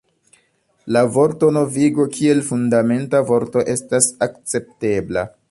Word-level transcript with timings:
La 0.95 1.03
vorto 1.17 1.49
novigo 1.57 2.07
kiel 2.15 2.41
fundamenta 2.49 3.21
vorto 3.31 3.65
estas 3.75 4.11
akceptebla. 4.29 5.33